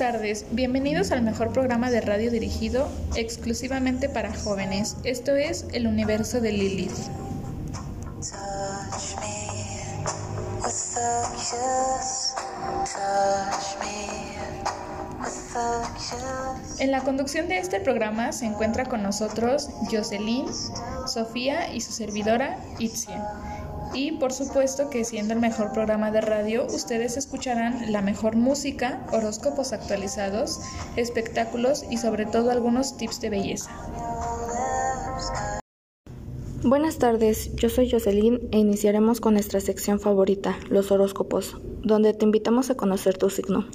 [0.00, 4.96] Buenas tardes, bienvenidos al mejor programa de radio dirigido exclusivamente para jóvenes.
[5.04, 6.90] Esto es El Universo de Lilith.
[16.78, 20.46] En la conducción de este programa se encuentra con nosotros Jocelyn,
[21.06, 23.22] Sofía y su servidora Itzia.
[23.92, 29.04] Y por supuesto que siendo el mejor programa de radio, ustedes escucharán la mejor música,
[29.12, 30.60] horóscopos actualizados,
[30.96, 33.70] espectáculos y sobre todo algunos tips de belleza.
[36.62, 42.26] Buenas tardes, yo soy Jocelyn e iniciaremos con nuestra sección favorita, los horóscopos, donde te
[42.26, 43.66] invitamos a conocer tu signo.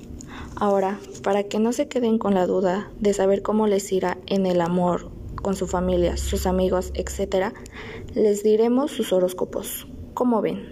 [0.55, 4.45] Ahora, para que no se queden con la duda de saber cómo les irá en
[4.45, 5.09] el amor,
[5.41, 7.53] con su familia, sus amigos, etc.,
[8.13, 9.87] les diremos sus horóscopos.
[10.15, 10.63] ¿Cómo ven?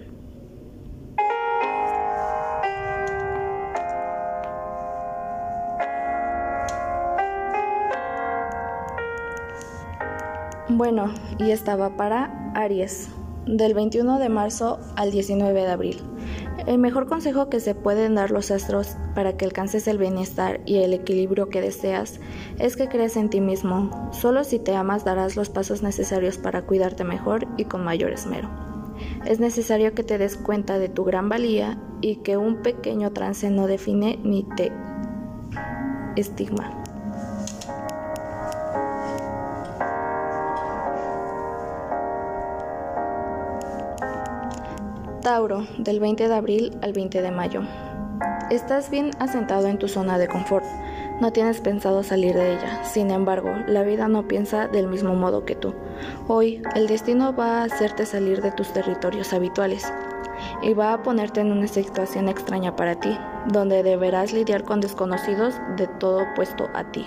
[10.70, 13.10] Bueno, y estaba para Aries,
[13.44, 16.00] del 21 de marzo al 19 de abril.
[16.66, 20.76] El mejor consejo que se pueden dar los astros para que alcances el bienestar y
[20.76, 22.18] el equilibrio que deseas
[22.58, 24.10] es que creas en ti mismo.
[24.14, 28.73] Solo si te amas darás los pasos necesarios para cuidarte mejor y con mayor esmero.
[29.26, 33.48] Es necesario que te des cuenta de tu gran valía y que un pequeño trance
[33.48, 34.70] no define ni te
[36.16, 36.84] estigma.
[45.22, 47.62] Tauro, del 20 de abril al 20 de mayo.
[48.50, 50.66] Estás bien asentado en tu zona de confort.
[51.22, 52.84] No tienes pensado salir de ella.
[52.84, 55.74] Sin embargo, la vida no piensa del mismo modo que tú.
[56.28, 59.92] Hoy, el destino va a hacerte salir de tus territorios habituales
[60.62, 63.16] y va a ponerte en una situación extraña para ti,
[63.46, 67.06] donde deberás lidiar con desconocidos de todo opuesto a ti.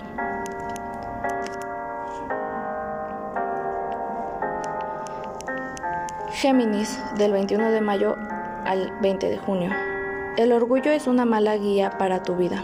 [6.31, 8.15] Géminis, del 21 de mayo
[8.63, 9.71] al 20 de junio.
[10.37, 12.63] El orgullo es una mala guía para tu vida.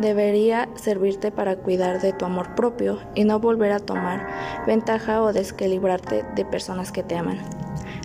[0.00, 4.28] Debería servirte para cuidar de tu amor propio y no volver a tomar
[4.64, 7.40] ventaja o desequilibrarte de personas que te aman.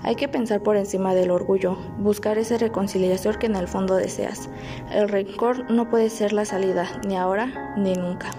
[0.02, 4.50] Hay que pensar por encima del orgullo, buscar esa reconciliación que en el fondo deseas.
[4.92, 8.32] El rencor no puede ser la salida, ni ahora ni nunca.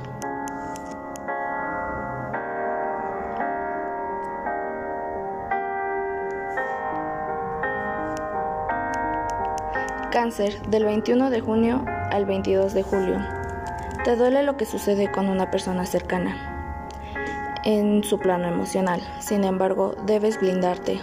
[10.10, 13.44] Cáncer, del 21 de junio al 22 de julio.
[14.04, 16.37] Te duele lo que sucede con una persona cercana
[17.65, 19.00] en su plano emocional.
[19.19, 21.00] Sin embargo, debes blindarte,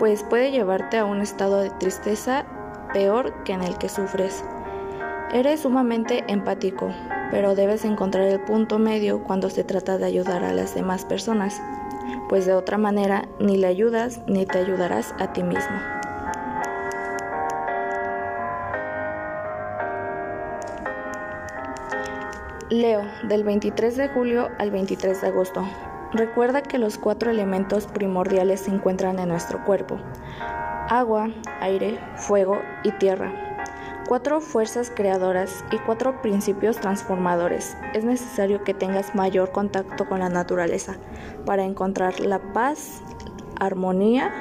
[0.00, 2.44] pues puede llevarte a un estado de tristeza
[2.92, 4.44] peor que en el que sufres.
[5.32, 6.92] Eres sumamente empático,
[7.30, 11.62] pero debes encontrar el punto medio cuando se trata de ayudar a las demás personas,
[12.28, 16.01] pues de otra manera ni le ayudas ni te ayudarás a ti mismo.
[22.72, 25.62] Leo, del 23 de julio al 23 de agosto.
[26.10, 29.98] Recuerda que los cuatro elementos primordiales se encuentran en nuestro cuerpo.
[30.88, 31.28] Agua,
[31.60, 33.30] aire, fuego y tierra.
[34.08, 37.76] Cuatro fuerzas creadoras y cuatro principios transformadores.
[37.92, 40.96] Es necesario que tengas mayor contacto con la naturaleza
[41.44, 43.02] para encontrar la paz,
[43.60, 44.32] armonía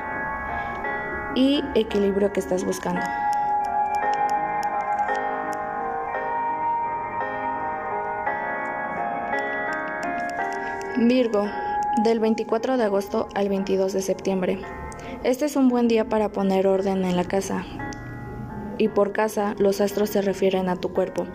[1.35, 3.01] y equilibrio que estás buscando.
[11.07, 11.49] Virgo,
[12.03, 14.61] del 24 de agosto al 22 de septiembre.
[15.23, 17.65] Este es un buen día para poner orden en la casa.
[18.77, 21.25] Y por casa, los astros se refieren a tu cuerpo.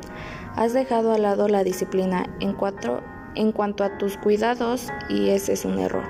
[0.55, 5.81] Has dejado al lado la disciplina en, cuanto a tus cuidados y ese es un
[5.81, 6.05] error.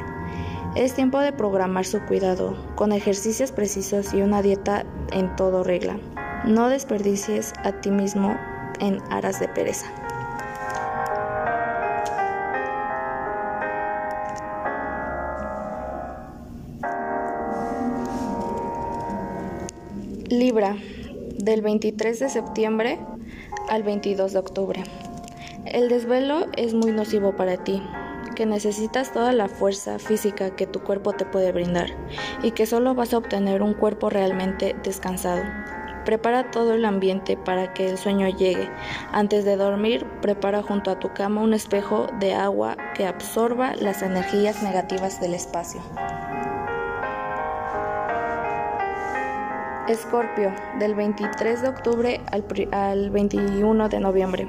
[0.74, 5.98] Es tiempo de programar su cuidado, con ejercicios precisos y una dieta en todo regla.
[6.44, 8.36] No desperdicies a ti mismo
[8.80, 9.86] en aras de pereza.
[20.56, 20.76] Libra,
[21.36, 22.98] del 23 de septiembre
[23.68, 24.84] al 22 de octubre.
[25.66, 27.82] El desvelo es muy nocivo para ti,
[28.34, 31.90] que necesitas toda la fuerza física que tu cuerpo te puede brindar
[32.42, 35.42] y que solo vas a obtener un cuerpo realmente descansado.
[36.06, 38.70] Prepara todo el ambiente para que el sueño llegue.
[39.12, 44.00] Antes de dormir, prepara junto a tu cama un espejo de agua que absorba las
[44.00, 45.82] energías negativas del espacio.
[49.88, 54.48] Escorpio, del 23 de octubre al, 21 de noviembre.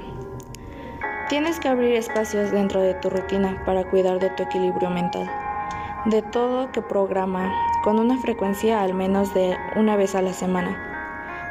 [1.28, 5.30] Tienes que abrir espacios dentro de tu rutina para cuidar de tu equilibrio mental,
[6.06, 7.52] de todo que programa
[7.84, 10.88] con una frecuencia al menos de una vez a la semana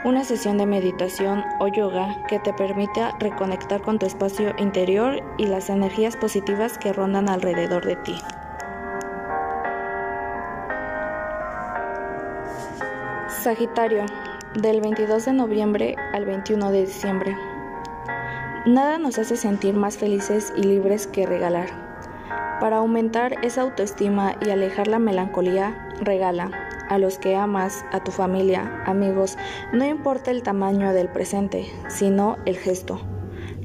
[0.04, 5.48] una sesión de meditación o yoga que te permita reconectar con tu espacio interior y
[5.48, 8.16] las energías positivas que rondan alrededor de ti.
[13.48, 14.06] Sagitario,
[14.56, 17.38] del 22 de noviembre al 21 de diciembre.
[18.66, 21.70] Nada nos hace sentir más felices y libres que regalar.
[22.60, 26.52] Para aumentar esa autoestima y alejar la melancolía, regala
[26.90, 29.38] a los que amas, a tu familia, amigos,
[29.72, 33.00] no importa el tamaño del presente, sino el gesto.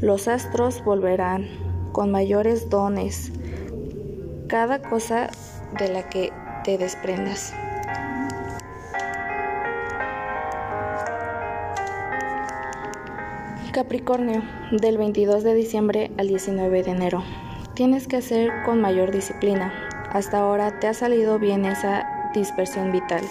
[0.01, 1.49] Los astros volverán
[1.91, 3.33] con mayores dones
[4.47, 5.29] cada cosa
[5.77, 6.33] de la que
[6.63, 7.53] te desprendas.
[13.73, 17.25] Capricornio, del 22 de diciembre al 19 de enero.
[17.75, 19.73] Tienes que hacer con mayor disciplina.
[20.11, 23.23] Hasta ahora te ha salido bien esa dispersión vital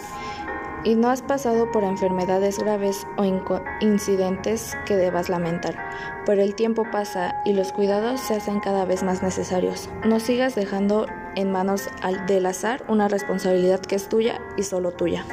[0.84, 3.24] y no has pasado por enfermedades graves o
[3.82, 5.78] incidentes que debas lamentar.
[6.26, 9.90] Pero el tiempo pasa y los cuidados se hacen cada vez más necesarios.
[10.06, 11.06] No sigas dejando
[11.36, 11.88] en manos
[12.28, 15.24] del azar una responsabilidad que es tuya y solo tuya.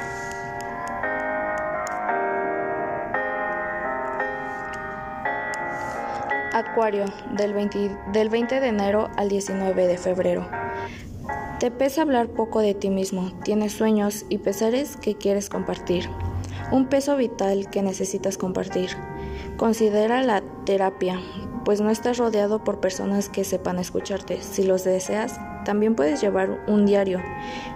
[6.59, 10.47] Acuario, del 20, del 20 de enero al 19 de febrero.
[11.59, 16.09] Te pesa hablar poco de ti mismo, tienes sueños y pesares que quieres compartir,
[16.71, 18.89] un peso vital que necesitas compartir.
[19.57, 21.19] Considera la terapia,
[21.65, 24.41] pues no estás rodeado por personas que sepan escucharte.
[24.41, 27.21] Si los deseas, también puedes llevar un diario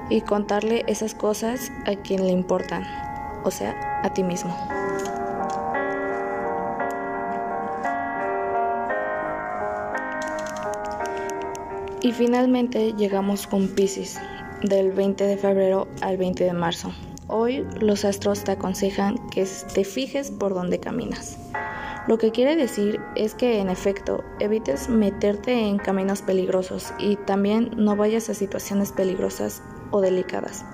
[0.10, 2.86] y contarle esas cosas a quien le importan,
[3.44, 4.56] o sea, a ti mismo.
[12.04, 14.20] Y finalmente llegamos con Pisces,
[14.62, 16.92] del 20 de febrero al 20 de marzo.
[17.30, 21.38] Hoy los astros te aconsejan que te fijes por donde caminas.
[22.10, 27.72] Lo que quiere decir es que en efecto evites meterte en caminos peligrosos y también
[27.78, 30.66] no vayas a situaciones peligrosas o delicadas.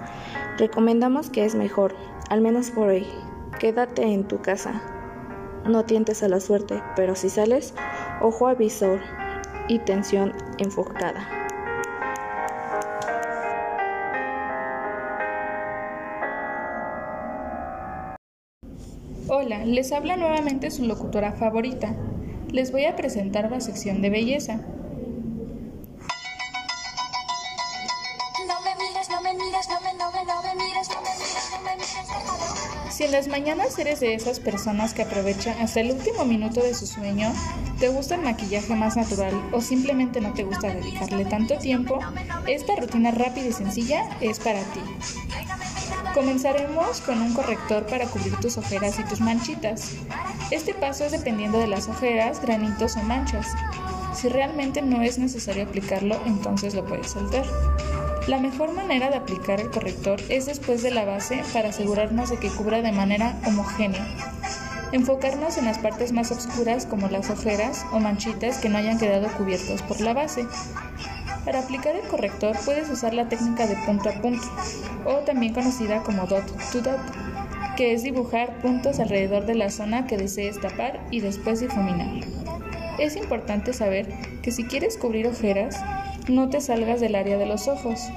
[0.57, 1.95] Recomendamos que es mejor,
[2.31, 3.05] al menos por hoy,
[3.59, 4.81] quédate en tu casa.
[5.63, 7.75] No tientes a la suerte, pero si sales,
[8.19, 8.99] ojo al visor
[9.67, 11.27] y tensión enfocada.
[19.31, 21.95] Hola, les habla nuevamente su locutora favorita.
[22.51, 24.61] Les voy a presentar la sección de belleza.
[33.09, 36.85] En las mañanas eres de esas personas que aprovechan hasta el último minuto de su
[36.85, 37.33] sueño,
[37.79, 41.99] te gusta el maquillaje más natural o simplemente no te gusta dedicarle tanto tiempo,
[42.45, 44.81] esta rutina rápida y sencilla es para ti.
[46.13, 49.93] Comenzaremos con un corrector para cubrir tus ojeras y tus manchitas.
[50.51, 53.47] Este paso es dependiendo de las ojeras, granitos o manchas.
[54.13, 57.45] Si realmente no es necesario aplicarlo, entonces lo puedes saltar.
[58.29, 62.37] La mejor manera de aplicar el corrector es después de la base para asegurarnos de
[62.37, 64.05] que cubra de manera homogénea.
[64.91, 69.29] Enfocarnos en las partes más oscuras como las ojeras o manchitas que no hayan quedado
[69.29, 70.45] cubiertos por la base.
[71.43, 74.47] Para aplicar el corrector puedes usar la técnica de punto a punto,
[75.05, 76.99] o también conocida como dot to dot,
[77.77, 82.23] que es dibujar puntos alrededor de la zona que desees tapar y después difuminar.
[82.99, 84.07] Es importante saber
[84.43, 85.83] que si quieres cubrir ojeras,
[86.29, 88.09] no te salgas del área de los ojos.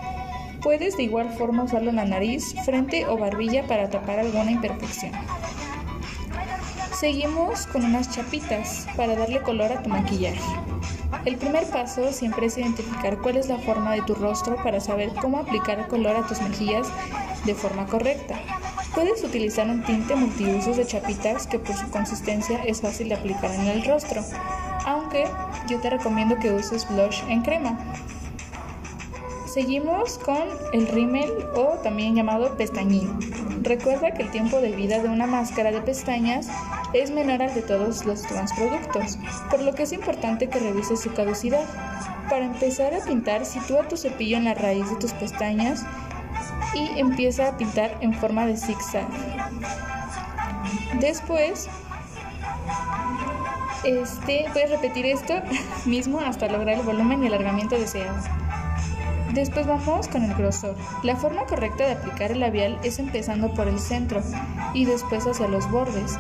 [0.63, 5.13] Puedes de igual forma usarlo en la nariz, frente o barbilla para tapar alguna imperfección.
[6.99, 10.41] Seguimos con unas chapitas para darle color a tu maquillaje.
[11.25, 15.11] El primer paso siempre es identificar cuál es la forma de tu rostro para saber
[15.21, 16.89] cómo aplicar color a tus mejillas
[17.45, 18.39] de forma correcta.
[18.95, 23.51] Puedes utilizar un tinte multiusos de chapitas que por su consistencia es fácil de aplicar
[23.53, 24.23] en el rostro
[24.87, 25.27] aunque
[25.69, 27.79] yo te recomiendo que uses blush en crema.
[29.47, 33.19] Seguimos con el rímel o también llamado pestañín.
[33.63, 36.49] Recuerda que el tiempo de vida de una máscara de pestañas
[36.95, 39.19] es menor al de todos los demás productos,
[39.51, 41.67] por lo que es importante que revises su caducidad.
[42.31, 45.85] Para empezar a pintar, sitúa tu cepillo en la raíz de tus pestañas
[46.75, 49.07] y empieza a pintar en forma de zigzag.
[50.99, 51.69] Después
[53.85, 55.35] este, puedes repetir esto
[55.85, 58.17] mismo hasta lograr el volumen y alargamiento deseado.
[59.33, 60.77] Después vamos con el grosor.
[61.03, 64.21] La forma correcta de aplicar el labial es empezando por el centro
[64.75, 66.19] y después hacia los bordes.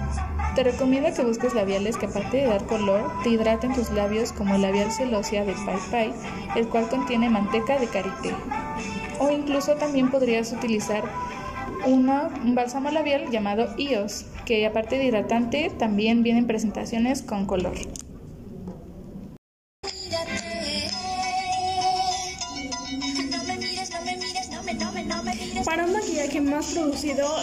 [0.55, 4.55] Te recomiendo que busques labiales que aparte de dar color, te hidraten tus labios como
[4.55, 6.13] el labial celosia de Pai Pai,
[6.57, 8.35] el cual contiene manteca de karité.
[9.19, 11.05] O incluso también podrías utilizar
[11.85, 17.73] un bálsamo labial llamado IOS, que aparte de hidratante también vienen presentaciones con color.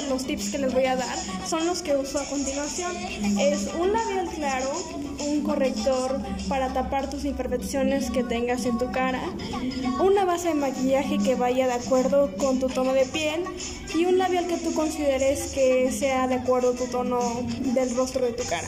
[0.10, 1.16] Los tips que les voy a dar
[1.48, 2.96] son los que uso a continuación.
[3.40, 4.70] Es un labial claro,
[5.20, 9.22] un corrector para tapar tus imperfecciones que tengas en tu cara,
[10.04, 13.44] una base de maquillaje que vaya de acuerdo con tu tono de piel
[13.96, 17.20] y un labial que tú consideres que sea de acuerdo a tu tono
[17.74, 18.68] del rostro de tu cara.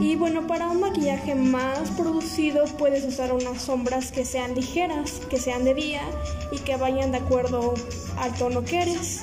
[0.00, 5.38] Y bueno, para un maquillaje más producido puedes usar unas sombras que sean ligeras, que
[5.38, 6.02] sean de día
[6.50, 7.74] y que vayan de acuerdo
[8.16, 9.20] al tono que eres.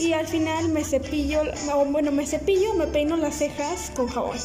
[0.00, 1.42] Y al final me cepillo,
[1.90, 4.38] bueno, me cepillo, me peino las cejas con jabón.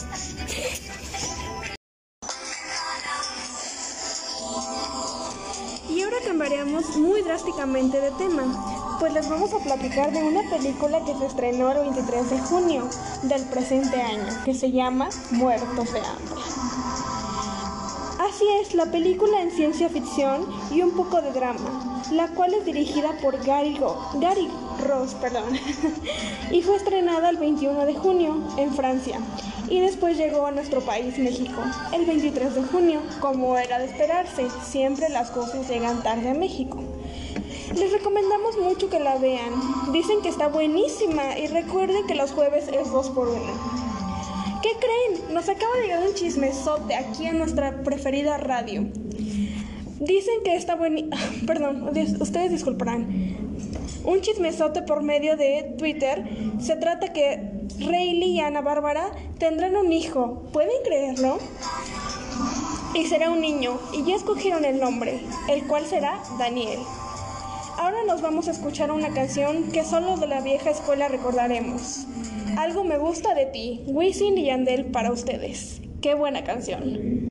[5.89, 11.03] Y ahora cambiaremos muy drásticamente de tema pues les vamos a platicar de una película
[11.03, 12.89] que se estrenó el 23 de junio
[13.23, 16.35] del presente año, que se llama Muertos de Hambre.
[18.19, 22.65] Así es, la película en ciencia ficción y un poco de drama, la cual es
[22.65, 23.79] dirigida por Gary,
[24.15, 24.49] Gary
[24.87, 25.59] Ross perdón,
[26.51, 29.19] y fue estrenada el 21 de junio en Francia
[29.69, 31.61] y después llegó a nuestro país México
[31.93, 36.83] el 23 de junio, como era de esperarse, siempre las cosas llegan tarde a México.
[37.73, 39.51] Les recomendamos mucho que la vean.
[39.91, 43.41] Dicen que está buenísima y recuerden que los jueves es 2 por 1
[44.61, 45.33] ¿Qué creen?
[45.33, 48.85] Nos acaba de llegar un chismesote aquí en nuestra preferida radio.
[49.99, 51.17] Dicen que está buenísima.
[51.47, 53.35] Perdón, ustedes disculparán.
[54.03, 56.23] Un chismesote por medio de Twitter.
[56.59, 60.43] Se trata que Rayleigh y Ana Bárbara tendrán un hijo.
[60.51, 61.39] ¿Pueden creerlo?
[62.93, 63.79] Y será un niño.
[63.93, 66.79] Y ya escogieron el nombre, el cual será Daniel.
[67.77, 72.05] Ahora nos vamos a escuchar una canción que solo de la vieja escuela recordaremos.
[72.57, 75.81] Algo me gusta de ti, Wisin y Yandel para ustedes.
[76.01, 77.27] Qué buena canción.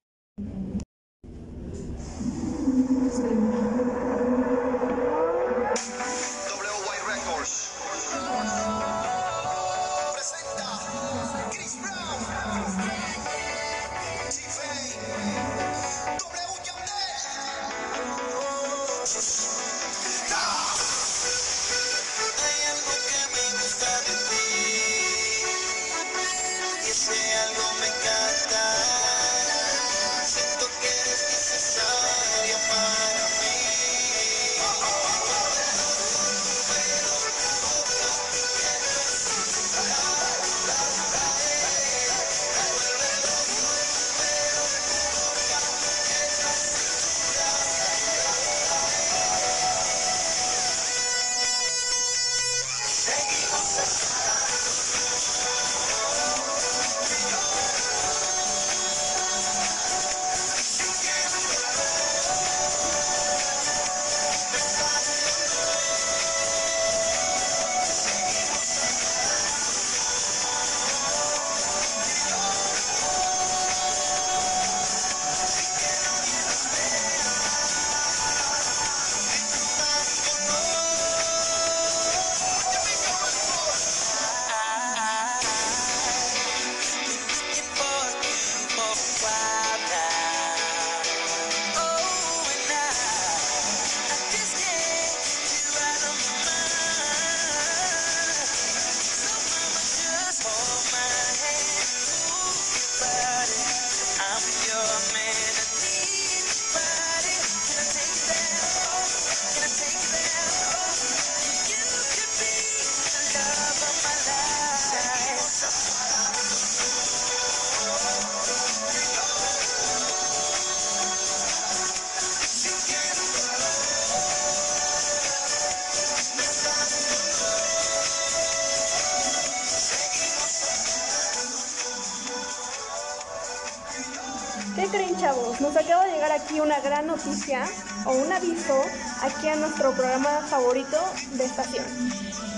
[134.94, 135.60] Creen chavos?
[135.60, 137.66] Nos acaba de llegar aquí una gran noticia
[138.06, 138.80] o un aviso
[139.22, 140.98] aquí a nuestro programa favorito
[141.32, 141.84] de estación.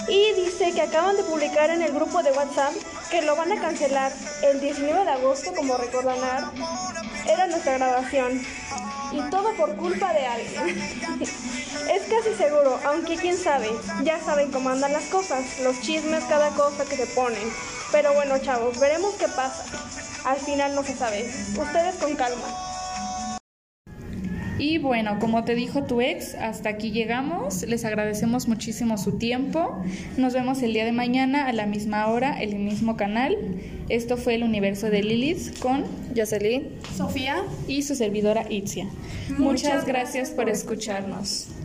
[0.08, 2.74] Y dice que acaban de publicar en el grupo de WhatsApp
[3.10, 4.12] que lo van a cancelar
[4.42, 6.52] el 19 de agosto, como recordarán,
[7.26, 8.42] era nuestra grabación.
[9.12, 10.78] Y todo por culpa de alguien.
[11.22, 13.70] es casi seguro, aunque quién sabe,
[14.02, 17.48] ya saben cómo andan las cosas, los chismes, cada cosa que se ponen.
[17.92, 19.64] Pero bueno, chavos, veremos qué pasa.
[20.26, 21.22] Al final no se sabe.
[21.22, 22.42] Ustedes con calma.
[24.58, 27.62] Y bueno, como te dijo tu ex, hasta aquí llegamos.
[27.62, 29.80] Les agradecemos muchísimo su tiempo.
[30.16, 33.36] Nos vemos el día de mañana a la misma hora, en el mismo canal.
[33.88, 35.84] Esto fue el universo de Lilith con
[36.16, 38.88] Jocelyn, Sofía y su servidora Itzia.
[39.38, 41.55] Muchas, gracias por escucharnos.